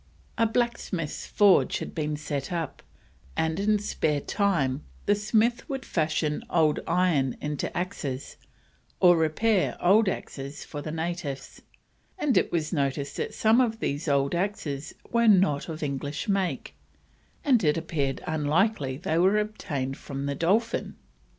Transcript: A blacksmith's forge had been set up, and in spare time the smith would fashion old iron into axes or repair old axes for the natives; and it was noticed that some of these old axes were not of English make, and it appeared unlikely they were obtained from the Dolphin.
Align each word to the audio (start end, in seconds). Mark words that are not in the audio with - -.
A 0.35 0.47
blacksmith's 0.47 1.27
forge 1.27 1.77
had 1.77 1.93
been 1.93 2.15
set 2.17 2.51
up, 2.51 2.81
and 3.37 3.59
in 3.59 3.77
spare 3.77 4.19
time 4.19 4.83
the 5.05 5.13
smith 5.13 5.69
would 5.69 5.85
fashion 5.85 6.43
old 6.49 6.79
iron 6.87 7.37
into 7.39 7.77
axes 7.77 8.35
or 8.99 9.15
repair 9.15 9.77
old 9.79 10.09
axes 10.09 10.63
for 10.65 10.81
the 10.81 10.89
natives; 10.89 11.61
and 12.17 12.35
it 12.35 12.51
was 12.51 12.73
noticed 12.73 13.17
that 13.17 13.35
some 13.35 13.61
of 13.61 13.77
these 13.79 14.07
old 14.07 14.33
axes 14.33 14.95
were 15.11 15.27
not 15.27 15.69
of 15.69 15.83
English 15.83 16.27
make, 16.27 16.73
and 17.45 17.63
it 17.63 17.77
appeared 17.77 18.23
unlikely 18.25 18.97
they 18.97 19.19
were 19.19 19.37
obtained 19.37 19.97
from 19.97 20.25
the 20.25 20.33
Dolphin. 20.33 20.95